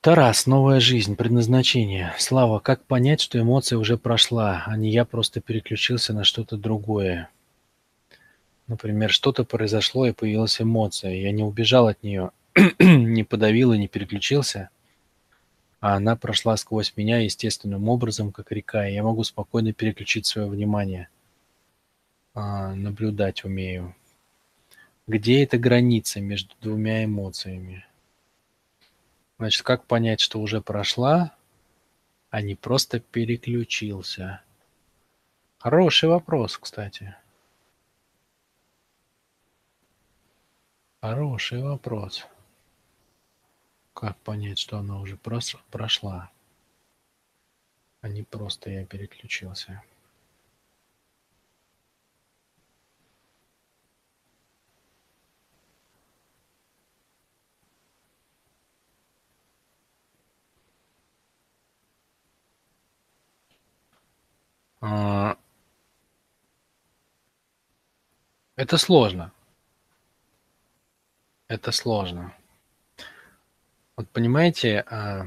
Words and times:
Тарас, 0.00 0.46
новая 0.46 0.78
жизнь, 0.78 1.16
предназначение. 1.16 2.14
Слава, 2.18 2.60
как 2.60 2.84
понять, 2.84 3.20
что 3.20 3.40
эмоция 3.40 3.78
уже 3.78 3.98
прошла, 3.98 4.62
а 4.64 4.76
не 4.76 4.92
я 4.92 5.04
просто 5.04 5.40
переключился 5.40 6.12
на 6.12 6.22
что-то 6.22 6.56
другое? 6.56 7.30
Например, 8.68 9.10
что-то 9.10 9.42
произошло 9.42 10.06
и 10.06 10.12
появилась 10.12 10.60
эмоция. 10.60 11.14
Я 11.14 11.32
не 11.32 11.42
убежал 11.42 11.88
от 11.88 12.00
нее, 12.04 12.30
не 12.78 13.24
подавил 13.24 13.72
и 13.72 13.78
не 13.78 13.88
переключился, 13.88 14.70
а 15.80 15.96
она 15.96 16.14
прошла 16.14 16.56
сквозь 16.56 16.92
меня 16.96 17.18
естественным 17.18 17.88
образом, 17.88 18.30
как 18.30 18.52
река, 18.52 18.88
и 18.88 18.94
я 18.94 19.02
могу 19.02 19.24
спокойно 19.24 19.72
переключить 19.72 20.26
свое 20.26 20.46
внимание. 20.46 21.08
А, 22.34 22.72
наблюдать 22.72 23.42
умею. 23.42 23.96
Где 25.08 25.42
эта 25.42 25.58
граница 25.58 26.20
между 26.20 26.54
двумя 26.60 27.04
эмоциями? 27.04 27.87
Значит, 29.38 29.62
как 29.62 29.86
понять, 29.86 30.20
что 30.20 30.40
уже 30.40 30.60
прошла, 30.60 31.32
а 32.30 32.42
не 32.42 32.56
просто 32.56 32.98
переключился? 32.98 34.42
Хороший 35.58 36.08
вопрос, 36.08 36.58
кстати. 36.58 37.14
Хороший 41.00 41.62
вопрос. 41.62 42.26
Как 43.94 44.16
понять, 44.18 44.58
что 44.58 44.78
она 44.78 45.00
уже 45.00 45.16
прошла, 45.16 46.30
а 48.00 48.08
не 48.08 48.24
просто 48.24 48.70
я 48.70 48.84
переключился? 48.84 49.82
Это 68.58 68.76
сложно. 68.76 69.30
Это 71.46 71.70
сложно. 71.70 72.34
Вот 73.94 74.08
понимаете, 74.08 74.80
а 74.80 75.26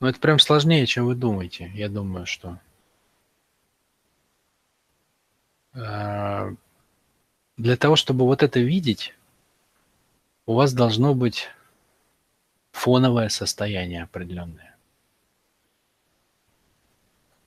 Ну, 0.00 0.08
это 0.08 0.20
прям 0.20 0.38
сложнее, 0.38 0.84
чем 0.84 1.06
вы 1.06 1.14
думаете. 1.14 1.70
Я 1.74 1.88
думаю, 1.88 2.26
что 2.26 2.58
а, 5.72 6.50
для 7.56 7.78
того, 7.78 7.96
чтобы 7.96 8.26
вот 8.26 8.42
это 8.42 8.60
видеть, 8.60 9.14
у 10.44 10.52
вас 10.52 10.74
должно 10.74 11.14
быть 11.14 11.48
фоновое 12.72 13.30
состояние 13.30 14.02
определенное. 14.02 14.73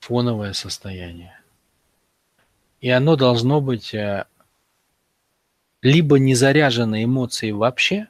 Фоновое 0.08 0.54
состояние. 0.54 1.38
И 2.80 2.88
оно 2.88 3.14
должно 3.14 3.60
быть 3.60 3.92
э, 3.92 4.24
либо 5.82 6.18
не 6.18 6.34
заряжено 6.34 7.04
эмоцией 7.04 7.52
вообще, 7.52 8.08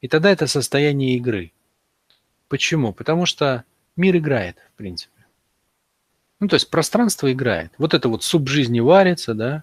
и 0.00 0.08
тогда 0.08 0.30
это 0.30 0.46
состояние 0.46 1.14
игры. 1.16 1.52
Почему? 2.48 2.94
Потому 2.94 3.26
что 3.26 3.64
мир 3.96 4.16
играет, 4.16 4.56
в 4.72 4.78
принципе. 4.78 5.26
Ну, 6.40 6.48
то 6.48 6.54
есть 6.54 6.70
пространство 6.70 7.30
играет. 7.30 7.72
Вот 7.76 7.92
это 7.92 8.08
вот 8.08 8.24
суп 8.24 8.48
жизни 8.48 8.80
варится, 8.80 9.34
да, 9.34 9.62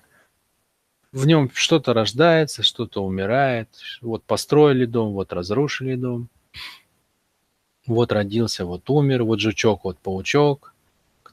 в 1.12 1.26
нем 1.26 1.50
что-то 1.56 1.94
рождается, 1.94 2.62
что-то 2.62 3.04
умирает. 3.04 3.70
Вот 4.02 4.24
построили 4.26 4.86
дом, 4.86 5.14
вот 5.14 5.34
разрушили 5.34 5.96
дом. 5.96 6.30
Вот 7.88 8.12
родился, 8.12 8.64
вот 8.66 8.88
умер, 8.92 9.24
вот 9.24 9.40
жучок, 9.40 9.86
вот 9.86 9.98
паучок. 9.98 10.73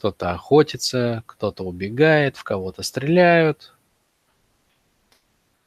Кто-то 0.01 0.31
охотится, 0.31 1.23
кто-то 1.27 1.63
убегает, 1.63 2.39
в 2.39 2.43
кого-то 2.43 2.83
стреляют. 2.83 3.75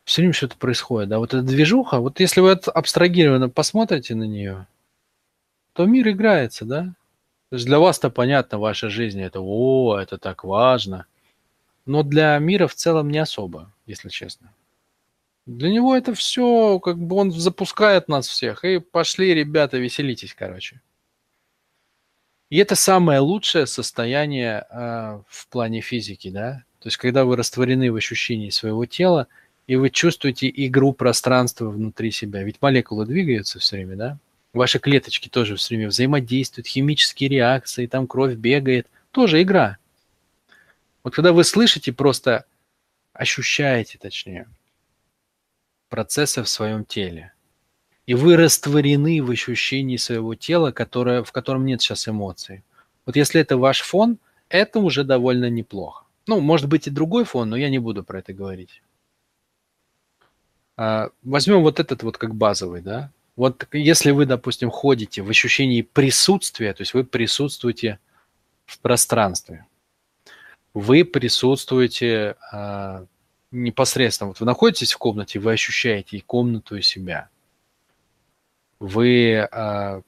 Все 0.06 0.24
время 0.24 0.34
что-то 0.34 0.58
происходит, 0.58 1.10
да. 1.10 1.20
Вот 1.20 1.36
эта 1.36 1.44
движуха, 1.44 2.00
вот 2.00 2.20
если 2.20 2.42
вы 2.42 2.54
абстрагированно 2.54 3.50
посмотрите 3.50 4.16
на 4.16 4.24
нее, 4.24 4.66
то 5.74 5.86
мир 5.86 6.10
играется, 6.10 6.66
да. 6.66 6.96
То 7.50 7.58
есть 7.58 7.68
для 7.68 7.78
вас-то 7.78 8.10
понятно, 8.10 8.58
ваша 8.58 8.90
жизнь 8.90 9.22
это, 9.22 9.40
о, 9.40 10.00
это 10.00 10.18
так 10.18 10.44
важно. 10.44 11.06
Но 11.86 12.02
для 12.02 12.36
мира 12.40 12.66
в 12.66 12.74
целом 12.74 13.12
не 13.12 13.20
особо 13.20 13.72
если 13.86 14.10
честно. 14.10 14.52
Для 15.46 15.70
него 15.70 15.96
это 15.96 16.16
все, 16.16 16.80
как 16.80 16.98
бы 16.98 17.18
он 17.18 17.32
запускает 17.32 18.08
нас 18.08 18.28
всех. 18.28 18.66
И 18.66 18.80
пошли, 18.80 19.36
ребята, 19.36 19.78
веселитесь, 19.78 20.34
короче. 20.34 20.82
И 22.54 22.58
это 22.58 22.76
самое 22.76 23.18
лучшее 23.18 23.66
состояние 23.66 24.68
э, 24.70 25.20
в 25.28 25.48
плане 25.48 25.82
физики, 25.82 26.30
да. 26.30 26.64
То 26.78 26.88
есть, 26.88 26.98
когда 26.98 27.26
вы 27.26 27.36
растворены 27.36 27.92
в 27.92 27.96
ощущении 27.96 28.52
своего 28.52 28.86
тела, 28.86 29.26
и 29.66 29.76
вы 29.76 29.90
чувствуете 29.90 30.52
игру 30.54 30.94
пространства 30.94 31.72
внутри 31.72 32.12
себя. 32.12 32.44
Ведь 32.44 32.62
молекулы 32.62 33.08
двигаются 33.08 33.58
все 33.58 33.78
время, 33.78 33.96
да? 33.96 34.18
Ваши 34.54 34.78
клеточки 34.78 35.30
тоже 35.30 35.56
все 35.56 35.70
время 35.70 35.88
взаимодействуют, 35.88 36.68
химические 36.68 37.30
реакции, 37.30 37.88
там 37.88 38.06
кровь 38.06 38.36
бегает. 38.36 38.86
Тоже 39.10 39.42
игра. 39.42 39.80
Вот 41.04 41.16
когда 41.16 41.34
вы 41.34 41.46
слышите 41.46 41.92
просто 41.92 42.46
ощущаете, 43.14 43.98
точнее, 43.98 44.48
процессы 45.90 46.44
в 46.44 46.48
своем 46.48 46.86
теле. 46.86 47.33
И 48.06 48.16
вы 48.16 48.36
растворены 48.36 49.22
в 49.24 49.32
ощущении 49.32 49.98
своего 49.98 50.36
тела, 50.36 50.72
которое, 50.72 51.24
в 51.24 51.32
котором 51.32 51.66
нет 51.66 51.82
сейчас 51.82 52.08
эмоций. 52.08 52.64
Вот 53.06 53.16
если 53.16 53.40
это 53.40 53.58
ваш 53.58 53.82
фон, 53.82 54.18
это 54.50 54.80
уже 54.80 55.04
довольно 55.04 55.50
неплохо. 55.50 56.06
Ну, 56.28 56.40
может 56.40 56.68
быть 56.68 56.88
и 56.88 56.92
другой 56.92 57.26
фон, 57.26 57.50
но 57.50 57.56
я 57.56 57.70
не 57.70 57.80
буду 57.80 58.04
про 58.04 58.20
это 58.20 58.34
говорить. 58.34 58.82
А, 60.76 61.10
возьмем 61.24 61.62
вот 61.62 61.80
этот 61.80 62.04
вот 62.04 62.18
как 62.18 62.36
базовый, 62.36 62.82
да. 62.82 63.12
Вот 63.36 63.68
если 63.72 64.12
вы, 64.12 64.26
допустим, 64.26 64.70
ходите 64.70 65.22
в 65.22 65.30
ощущении 65.30 65.82
присутствия, 65.82 66.74
то 66.74 66.82
есть 66.82 66.94
вы 66.94 67.04
присутствуете 67.04 68.00
в 68.66 68.80
пространстве, 68.80 69.66
вы 70.74 71.04
присутствуете 71.04 72.36
а, 72.52 73.06
непосредственно. 73.52 74.30
Вот 74.30 74.40
вы 74.40 74.46
находитесь 74.46 74.94
в 74.94 74.98
комнате, 74.98 75.40
вы 75.40 75.54
ощущаете 75.54 76.18
и 76.18 76.22
комнату, 76.22 76.76
и 76.76 76.82
себя. 76.82 77.30
Вы 78.84 79.38
а, 79.38 80.02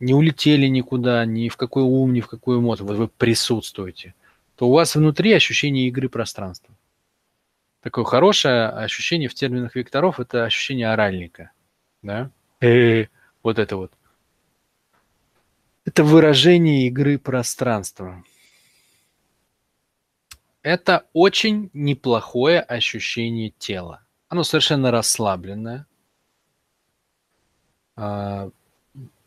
не 0.00 0.12
улетели 0.12 0.66
никуда, 0.66 1.24
ни 1.24 1.48
в 1.48 1.56
какой 1.56 1.84
ум, 1.84 2.12
ни 2.12 2.20
в 2.20 2.26
какую 2.26 2.58
эмоцию, 2.58 2.88
вот 2.88 2.96
вы 2.96 3.06
присутствуете, 3.06 4.16
то 4.56 4.66
у 4.66 4.72
вас 4.72 4.96
внутри 4.96 5.32
ощущение 5.32 5.86
игры 5.86 6.08
пространства. 6.08 6.74
Такое 7.82 8.04
хорошее 8.04 8.66
ощущение 8.66 9.28
в 9.28 9.34
терминах 9.34 9.76
векторов– 9.76 10.18
это 10.20 10.44
ощущение 10.44 10.92
оральника. 10.92 11.52
Да? 12.02 12.32
Э, 12.60 13.06
вот 13.44 13.60
это 13.60 13.76
вот. 13.76 13.92
Это 15.84 16.02
выражение 16.02 16.88
игры 16.88 17.20
пространства. 17.20 18.24
Это 20.62 21.06
очень 21.12 21.70
неплохое 21.72 22.60
ощущение 22.60 23.50
тела. 23.50 24.02
Оно 24.26 24.42
совершенно 24.42 24.90
расслабленное. 24.90 25.86
А, 27.96 28.50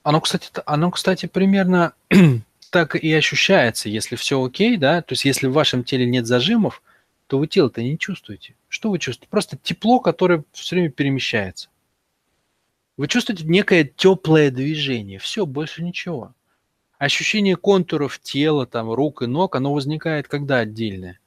оно, 0.04 0.22
кстати, 0.22 0.50
оно, 0.66 0.92
кстати, 0.92 1.26
примерно 1.26 1.94
так 2.72 2.96
и 2.96 3.14
ощущается, 3.14 3.90
если 3.90 4.16
все 4.16 4.44
окей, 4.44 4.78
да, 4.78 5.02
то 5.02 5.14
есть 5.14 5.26
если 5.26 5.48
в 5.48 5.54
вашем 5.54 5.84
теле 5.84 6.06
нет 6.06 6.26
зажимов, 6.26 6.82
то 7.28 7.38
вы 7.38 7.48
тело-то 7.48 7.84
не 7.84 7.98
чувствуете. 7.98 8.56
Что 8.70 8.90
вы 8.90 9.00
чувствуете? 9.00 9.30
Просто 9.30 9.58
тепло, 9.58 10.00
которое 10.00 10.44
все 10.52 10.76
время 10.76 10.90
перемещается. 10.90 11.70
Вы 12.98 13.08
чувствуете 13.08 13.46
некое 13.46 13.84
теплое 13.84 14.52
движение. 14.52 15.20
Все, 15.20 15.46
больше 15.46 15.84
ничего. 15.84 16.34
Ощущение 16.98 17.56
контуров 17.56 18.20
тела, 18.20 18.66
там, 18.66 18.92
рук 18.92 19.22
и 19.22 19.26
ног, 19.26 19.56
оно 19.56 19.74
возникает 19.74 20.28
когда 20.28 20.58
отдельное? 20.58 21.20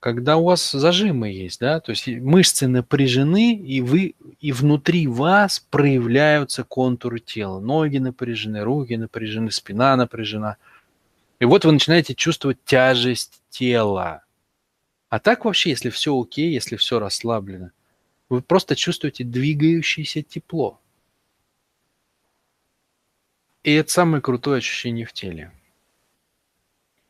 Когда 0.00 0.36
у 0.36 0.44
вас 0.44 0.70
зажимы 0.70 1.30
есть, 1.30 1.58
да, 1.58 1.80
то 1.80 1.90
есть 1.90 2.06
мышцы 2.06 2.68
напряжены, 2.68 3.54
и 3.54 3.80
вы 3.80 4.14
и 4.40 4.52
внутри 4.52 5.08
вас 5.08 5.58
проявляются 5.58 6.62
контуры 6.62 7.18
тела. 7.18 7.58
Ноги 7.58 7.98
напряжены, 7.98 8.62
руки 8.62 8.96
напряжены, 8.96 9.50
спина 9.50 9.96
напряжена. 9.96 10.56
И 11.40 11.44
вот 11.44 11.64
вы 11.64 11.72
начинаете 11.72 12.14
чувствовать 12.14 12.62
тяжесть 12.64 13.42
тела. 13.50 14.22
А 15.08 15.18
так 15.18 15.44
вообще, 15.44 15.70
если 15.70 15.90
все 15.90 16.18
окей, 16.18 16.52
если 16.52 16.76
все 16.76 17.00
расслаблено, 17.00 17.70
вы 18.28 18.40
просто 18.40 18.76
чувствуете 18.76 19.24
двигающееся 19.24 20.22
тепло. 20.22 20.80
И 23.64 23.72
это 23.72 23.90
самое 23.90 24.22
крутое 24.22 24.58
ощущение 24.58 25.06
в 25.06 25.12
теле. 25.12 25.50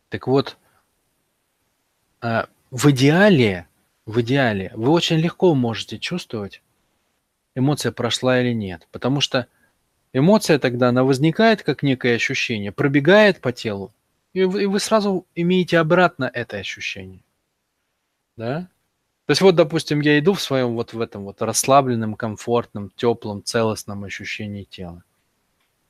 Так 0.09 0.27
вот, 0.27 0.57
а, 2.21 2.49
в 2.71 2.91
идеале 2.91 3.69
в 4.09 4.23
идеале, 4.23 4.73
вы 4.75 4.91
очень 4.91 5.19
легко 5.19 5.55
можете 5.55 5.99
чувствовать, 5.99 6.63
эмоция 7.55 7.93
прошла 7.93 8.41
или 8.41 8.55
нет. 8.55 8.89
Потому 8.91 9.21
что 9.21 9.47
эмоция 10.15 10.59
тогда, 10.59 10.89
она 10.89 11.05
возникает 11.05 11.63
как 11.63 11.83
некое 11.83 12.17
ощущение, 12.17 12.73
пробегает 12.73 13.41
по 13.43 13.53
телу, 13.53 13.93
и 14.33 14.45
вы, 14.45 14.63
и 14.63 14.67
вы 14.67 14.81
сразу 14.81 15.27
имеете 15.35 15.79
обратно 15.79 16.31
это 16.33 16.57
ощущение. 16.57 17.21
Да? 18.39 18.71
То 19.27 19.33
есть 19.33 19.43
вот, 19.43 19.57
допустим, 19.57 20.01
я 20.01 20.19
иду 20.19 20.33
в 20.33 20.41
своем 20.41 20.75
вот 20.75 20.95
в 20.95 21.01
этом 21.03 21.25
вот 21.25 21.43
расслабленном, 21.43 22.15
комфортном, 22.15 22.91
теплом, 22.97 23.45
целостном 23.45 24.05
ощущении 24.05 24.65
тела. 24.65 25.05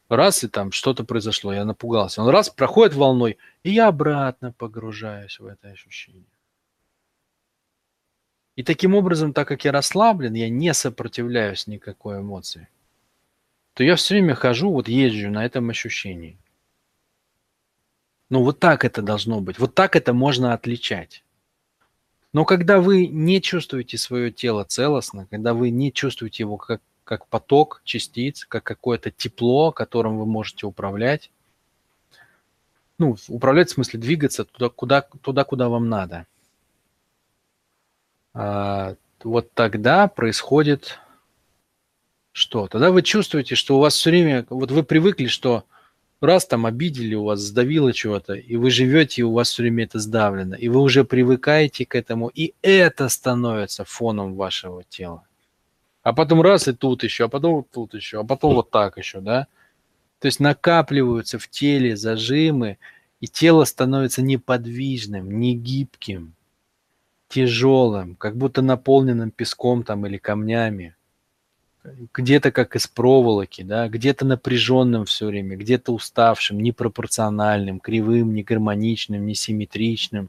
Раз, 0.09 0.43
и 0.43 0.49
там 0.49 0.73
что-то 0.73 1.05
произошло, 1.05 1.53
я 1.53 1.65
напугался. 1.65 2.21
Он 2.21 2.31
раз, 2.31 2.51
проходит 2.51 2.97
волной, 2.97 3.39
и 3.63 3.71
я 3.71 3.87
обратно 3.87 4.53
погружаюсь 4.59 5.39
в 5.39 5.47
это 5.47 5.69
ощущение. 5.69 6.25
И 8.59 8.65
таким 8.65 8.97
образом, 8.97 9.33
так 9.33 9.47
как 9.47 9.65
я 9.65 9.71
расслаблен, 9.71 10.35
я 10.35 10.49
не 10.49 10.75
сопротивляюсь 10.75 11.69
никакой 11.69 12.19
эмоции, 12.19 12.67
то 13.75 13.85
я 13.85 13.95
все 13.95 14.15
время 14.15 14.35
хожу, 14.35 14.73
вот 14.73 14.89
езжу 14.89 15.31
на 15.31 15.47
этом 15.47 15.71
ощущении. 15.71 16.37
Ну 18.31 18.43
вот 18.43 18.59
так 18.59 18.85
это 18.85 19.01
должно 19.01 19.41
быть, 19.41 19.61
вот 19.61 19.77
так 19.77 19.95
это 19.95 20.13
можно 20.13 20.55
отличать. 20.55 21.23
Но 22.33 22.45
когда 22.45 22.81
вы 22.81 23.07
не 23.07 23.41
чувствуете 23.41 23.97
свое 23.97 24.33
тело 24.33 24.65
целостно, 24.65 25.29
когда 25.31 25.55
вы 25.55 25.71
не 25.71 25.93
чувствуете 25.93 26.43
его 26.43 26.57
как 26.57 26.83
как 27.05 27.29
поток 27.29 27.81
частиц, 27.85 28.45
как 28.45 28.65
какое-то 28.65 29.13
тепло, 29.13 29.71
которым 29.71 30.19
вы 30.19 30.27
можете 30.27 30.67
управлять. 30.67 31.31
Ну, 32.99 33.17
управлять 33.29 33.71
в 33.71 33.75
смысле 33.75 34.01
двигаться 34.01 34.45
туда, 34.45 34.69
куда, 34.69 35.03
туда, 35.23 35.45
куда 35.45 35.69
вам 35.69 35.89
надо. 35.89 36.27
А, 38.35 38.95
вот 39.23 39.53
тогда 39.55 40.09
происходит 40.09 40.99
что? 42.33 42.69
Тогда 42.69 42.91
вы 42.91 43.03
чувствуете, 43.03 43.55
что 43.55 43.77
у 43.77 43.81
вас 43.81 43.95
все 43.95 44.11
время, 44.11 44.47
вот 44.49 44.71
вы 44.71 44.83
привыкли, 44.83 45.27
что 45.27 45.65
раз 46.21 46.47
там 46.47 46.67
обидели, 46.67 47.15
у 47.15 47.25
вас 47.25 47.41
сдавило 47.41 47.93
чего-то, 47.93 48.35
и 48.35 48.57
вы 48.57 48.71
живете, 48.71 49.23
и 49.23 49.25
у 49.25 49.33
вас 49.33 49.51
все 49.51 49.63
время 49.63 49.85
это 49.85 49.99
сдавлено, 49.99 50.55
и 50.55 50.69
вы 50.69 50.81
уже 50.81 51.05
привыкаете 51.05 51.85
к 51.87 51.95
этому, 51.95 52.29
и 52.29 52.55
это 52.63 53.09
становится 53.09 53.85
фоном 53.85 54.35
вашего 54.35 54.85
тела 54.85 55.25
а 56.09 56.15
потом 56.15 56.41
раз 56.41 56.67
и 56.69 56.73
тут 56.73 57.05
еще, 57.05 57.27
а 57.27 57.29
потом 57.29 57.57
вот 57.57 57.71
тут 57.71 57.93
еще, 57.93 58.21
а 58.21 58.25
потом 58.25 58.55
вот 58.55 58.71
так 58.71 58.97
еще, 58.97 59.21
да. 59.21 59.47
То 60.21 60.27
есть 60.27 60.41
накапливаются 60.41 61.39
в 61.39 61.49
теле 61.49 61.99
зажимы, 61.99 62.79
и 63.21 63.27
тело 63.27 63.65
становится 63.65 64.23
неподвижным, 64.23 65.39
не 65.39 65.55
гибким, 65.55 66.33
тяжелым, 67.29 68.17
как 68.17 68.37
будто 68.37 68.63
наполненным 68.63 69.31
песком 69.31 69.83
там 69.83 70.07
или 70.07 70.17
камнями. 70.17 70.95
Где-то 72.13 72.51
как 72.51 72.77
из 72.77 72.87
проволоки, 72.87 73.63
да, 73.63 73.89
где-то 73.89 74.27
напряженным 74.27 75.05
все 75.05 75.27
время, 75.27 75.57
где-то 75.57 75.93
уставшим, 75.93 76.61
непропорциональным, 76.61 77.81
кривым, 77.81 78.35
негармоничным, 78.35 79.25
несимметричным. 79.25 80.29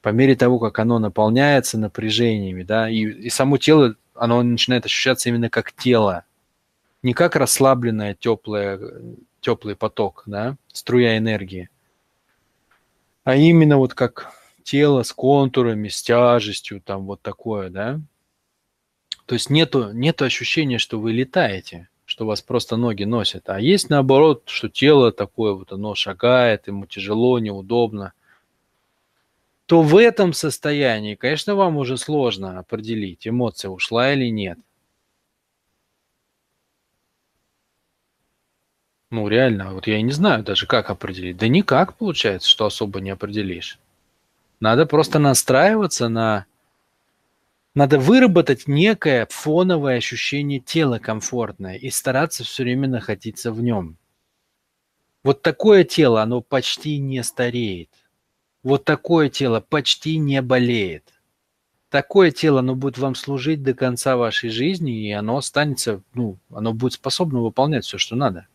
По 0.00 0.08
мере 0.08 0.34
того, 0.34 0.58
как 0.58 0.78
оно 0.78 0.98
наполняется 0.98 1.78
напряжениями, 1.78 2.64
да, 2.64 2.88
и, 2.90 3.02
и 3.04 3.30
само 3.30 3.58
тело 3.58 3.94
оно 4.14 4.42
начинает 4.42 4.84
ощущаться 4.84 5.28
именно 5.28 5.48
как 5.48 5.72
тело, 5.72 6.24
не 7.02 7.14
как 7.14 7.36
расслабленное 7.36 8.14
теплое, 8.14 8.80
теплый 9.40 9.76
поток, 9.76 10.24
да, 10.26 10.56
струя 10.72 11.18
энергии, 11.18 11.68
а 13.22 13.36
именно 13.36 13.76
вот 13.76 13.94
как 13.94 14.32
тело 14.62 15.02
с 15.02 15.12
контурами, 15.12 15.88
с 15.88 16.02
тяжестью, 16.02 16.80
там 16.80 17.06
вот 17.06 17.22
такое, 17.22 17.70
да. 17.70 18.00
То 19.26 19.34
есть 19.34 19.50
нету, 19.50 19.92
нету 19.92 20.24
ощущения, 20.24 20.78
что 20.78 20.98
вы 20.98 21.12
летаете, 21.12 21.88
что 22.04 22.26
вас 22.26 22.42
просто 22.42 22.76
ноги 22.76 23.04
носят, 23.04 23.48
а 23.48 23.60
есть 23.60 23.90
наоборот, 23.90 24.44
что 24.46 24.68
тело 24.68 25.12
такое 25.12 25.52
вот, 25.52 25.72
оно 25.72 25.94
шагает, 25.94 26.66
ему 26.66 26.86
тяжело, 26.86 27.38
неудобно– 27.38 28.12
то 29.72 29.80
в 29.80 29.96
этом 29.96 30.34
состоянии, 30.34 31.14
конечно, 31.14 31.54
вам 31.54 31.78
уже 31.78 31.96
сложно 31.96 32.58
определить, 32.58 33.26
эмоция 33.26 33.70
ушла 33.70 34.12
или 34.12 34.30
нет. 34.30 34.58
Ну, 39.10 39.28
реально, 39.28 39.72
вот 39.72 39.86
я 39.86 39.96
и 39.96 40.02
не 40.02 40.12
знаю 40.12 40.42
даже, 40.42 40.66
как 40.66 40.90
определить. 40.90 41.38
Да 41.38 41.48
никак 41.48 41.96
получается, 41.96 42.50
что 42.50 42.66
особо 42.66 43.00
не 43.00 43.08
определишь. 43.08 43.78
Надо 44.62 44.86
просто 44.86 45.18
настраиваться 45.18 46.08
на... 46.08 46.46
Надо 47.74 47.98
выработать 47.98 48.68
некое 48.68 49.26
фоновое 49.28 49.96
ощущение 49.96 50.60
тела 50.60 51.00
комфортное 51.00 51.74
и 51.74 51.90
стараться 51.90 52.44
все 52.44 52.62
время 52.62 52.86
находиться 52.86 53.50
в 53.50 53.60
нем. 53.60 53.96
Вот 55.24 55.42
такое 55.42 55.82
тело, 55.82 56.22
оно 56.22 56.42
почти 56.42 56.98
не 56.98 57.24
стареет. 57.24 57.88
Вот 58.62 58.84
такое 58.84 59.30
тело 59.30 59.58
почти 59.58 60.16
не 60.16 60.40
болеет. 60.40 61.12
Такое 61.88 62.30
тело, 62.30 62.60
оно 62.60 62.76
будет 62.76 62.98
вам 62.98 63.16
служить 63.16 63.64
до 63.64 63.74
конца 63.74 64.16
вашей 64.16 64.50
жизни, 64.50 65.08
и 65.08 65.10
оно 65.10 65.38
останется, 65.38 66.02
ну, 66.14 66.38
оно 66.52 66.72
будет 66.72 66.92
способно 66.92 67.40
выполнять 67.40 67.84
все, 67.84 67.98
что 67.98 68.14
надо. 68.14 68.46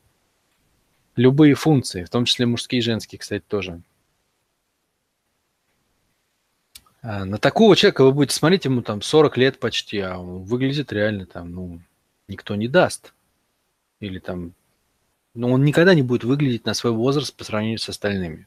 Любые 1.17 1.53
функции, 1.55 2.05
в 2.05 2.09
том 2.09 2.23
числе 2.23 2.45
мужские 2.45 2.79
и 2.79 2.81
женские, 2.81 3.19
кстати, 3.19 3.43
тоже. 3.45 3.81
А 6.96 6.96
на 7.07 7.37
такого 7.37 7.73
человека 7.77 8.03
вы 8.03 8.11
будете 8.11 8.35
смотреть, 8.35 8.65
ему 8.65 8.81
там 8.81 9.01
40 9.01 9.37
лет 9.37 9.59
почти, 9.59 9.99
а 9.99 10.17
он 10.17 10.43
выглядит 10.43 10.91
реально 10.91 11.25
там, 11.25 11.51
ну, 11.53 11.79
никто 12.27 12.55
не 12.55 12.67
даст. 12.67 13.13
Или 14.01 14.19
там, 14.19 14.51
ну, 15.33 15.53
он 15.53 15.63
никогда 15.63 15.93
не 15.93 16.01
будет 16.01 16.25
выглядеть 16.25 16.65
на 16.65 16.73
свой 16.73 16.91
возраст 16.91 17.33
по 17.33 17.45
сравнению 17.45 17.79
с 17.79 17.87
остальными. 17.87 18.45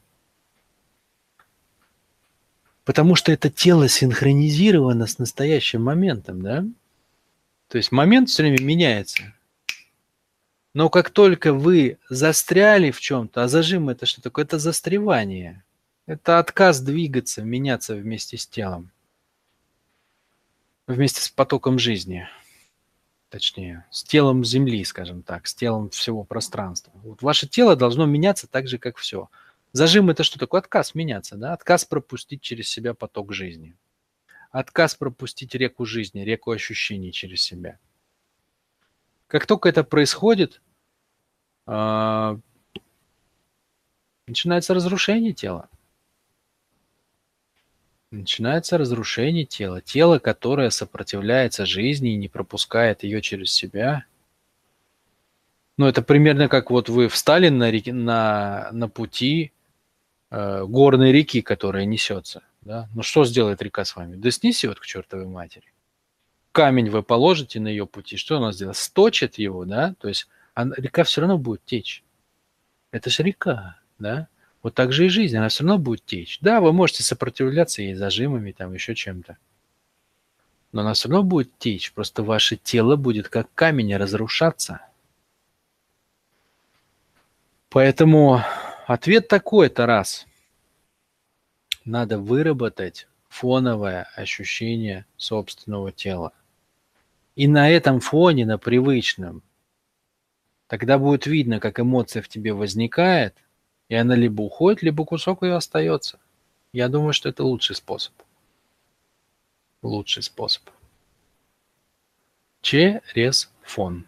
Потому 2.83 3.15
что 3.15 3.31
это 3.31 3.49
тело 3.49 3.87
синхронизировано 3.87 5.07
с 5.07 5.17
настоящим 5.17 5.83
моментом, 5.83 6.43
да? 6.43 6.63
То 7.67 7.77
есть 7.77 7.91
момент 7.91 8.29
все 8.29 8.43
время 8.43 8.61
меняется. 8.61 9.33
Но 10.75 10.89
как 10.89 11.09
только 11.09 11.51
вы 11.51 11.97
застряли 12.09 12.91
в 12.91 12.99
чем-то, 12.99 13.43
а 13.43 13.47
зажим 13.47 13.89
это 13.89 14.05
что 14.05 14.21
такое? 14.21 14.45
Это 14.45 14.59
застревание. 14.59 15.63
Это 16.11 16.39
отказ 16.39 16.81
двигаться, 16.81 17.41
меняться 17.41 17.95
вместе 17.95 18.35
с 18.35 18.45
телом. 18.45 18.91
Вместе 20.85 21.21
с 21.21 21.29
потоком 21.29 21.79
жизни. 21.79 22.27
Точнее, 23.29 23.85
с 23.91 24.03
телом 24.03 24.43
Земли, 24.43 24.83
скажем 24.83 25.23
так, 25.23 25.47
с 25.47 25.55
телом 25.55 25.89
всего 25.89 26.25
пространства. 26.25 26.91
Вот 26.95 27.21
ваше 27.21 27.47
тело 27.47 27.77
должно 27.77 28.05
меняться 28.05 28.45
так 28.45 28.67
же, 28.67 28.77
как 28.77 28.97
все. 28.97 29.29
Зажим– 29.71 30.09
это 30.09 30.25
что 30.25 30.37
такое? 30.37 30.59
Отказ 30.59 30.95
меняться, 30.95 31.37
да? 31.37 31.53
Отказ 31.53 31.85
пропустить 31.85 32.41
через 32.41 32.67
себя 32.67 32.93
поток 32.93 33.31
жизни. 33.31 33.77
Отказ 34.49 34.95
пропустить 34.95 35.55
реку 35.55 35.85
жизни, 35.85 36.25
реку 36.25 36.51
ощущений 36.51 37.13
через 37.13 37.41
себя. 37.41 37.79
Как 39.27 39.45
только 39.45 39.69
это 39.69 39.85
происходит, 39.85 40.61
а, 41.65 42.37
начинается 44.27 44.73
разрушение 44.73 45.31
тела. 45.31 45.69
Начинается 48.11 48.77
разрушение 48.77 49.45
тела. 49.45 49.81
Тело, 49.81 50.19
которое 50.19 50.69
сопротивляется 50.69 51.65
жизни 51.65 52.11
и 52.11 52.17
не 52.17 52.27
пропускает 52.27 53.03
ее 53.03 53.21
через 53.21 53.53
себя. 53.53 54.03
Ну, 55.77 55.87
это 55.87 56.01
примерно 56.01 56.49
как 56.49 56.71
вот 56.71 56.89
вы 56.89 57.07
встали 57.07 57.47
на, 57.47 57.71
на, 57.71 58.69
на 58.73 58.89
пути 58.89 59.53
э, 60.29 60.65
горной 60.65 61.13
реки, 61.13 61.41
которая 61.41 61.85
несется. 61.85 62.43
Да? 62.61 62.89
Ну 62.93 63.01
что 63.01 63.23
сделает 63.23 63.61
река 63.61 63.85
с 63.85 63.95
вами? 63.95 64.17
Да 64.17 64.29
снесет 64.29 64.79
к 64.81 64.85
чертовой 64.85 65.25
матери. 65.25 65.73
Камень 66.51 66.89
вы 66.89 67.03
положите 67.03 67.61
на 67.61 67.69
ее 67.69 67.87
пути, 67.87 68.17
что 68.17 68.37
она 68.37 68.51
сделает? 68.51 68.75
Сточит 68.75 69.37
его, 69.37 69.63
да? 69.63 69.95
То 69.99 70.09
есть 70.09 70.27
она, 70.53 70.75
река 70.77 71.05
все 71.05 71.21
равно 71.21 71.37
будет 71.37 71.63
течь. 71.63 72.03
Это 72.91 73.09
же 73.09 73.23
река, 73.23 73.79
да? 73.99 74.27
Вот 74.63 74.75
так 74.75 74.91
же 74.91 75.05
и 75.05 75.09
жизнь, 75.09 75.35
она 75.37 75.49
все 75.49 75.63
равно 75.63 75.77
будет 75.79 76.05
течь. 76.05 76.39
Да, 76.41 76.61
вы 76.61 76.71
можете 76.71 77.03
сопротивляться 77.03 77.81
ей 77.81 77.95
зажимами, 77.95 78.51
там 78.51 78.73
еще 78.73 78.93
чем-то. 78.95 79.37
Но 80.71 80.81
она 80.81 80.93
все 80.93 81.09
равно 81.09 81.23
будет 81.23 81.57
течь, 81.57 81.91
просто 81.93 82.23
ваше 82.23 82.57
тело 82.57 82.95
будет 82.95 83.27
как 83.27 83.53
камень 83.53 83.95
разрушаться. 83.95 84.81
Поэтому 87.69 88.43
Ответ 88.91 89.29
такой, 89.29 89.69
Тарас. 89.69 90.27
Надо 91.85 92.19
выработать 92.19 93.07
фоновое 93.29 94.03
ощущение 94.17 95.05
собственного 95.15 95.93
тела. 95.93 96.33
И 97.37 97.47
на 97.47 97.69
этом 97.69 98.01
фоне, 98.01 98.45
на 98.45 98.57
привычном, 98.57 99.43
тогда 100.67 100.97
будет 100.97 101.25
видно, 101.25 101.61
как 101.61 101.79
эмоция 101.79 102.21
в 102.21 102.27
тебе 102.27 102.51
возникает, 102.51 103.37
и 103.91 103.95
она 103.95 104.15
либо 104.15 104.41
уходит, 104.41 104.83
либо 104.83 105.03
кусок 105.03 105.43
ее 105.43 105.55
остается. 105.55 106.17
Я 106.71 106.87
думаю, 106.87 107.11
что 107.11 107.27
это 107.27 107.43
лучший 107.43 107.75
способ. 107.75 108.13
лучший 109.81 110.23
способ. 110.23 110.63
Через 112.61 113.51
фон. 113.63 114.05